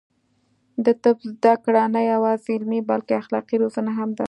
[0.85, 4.19] د طب زده کړه نه یوازې علمي، بلکې اخلاقي روزنه هم ده.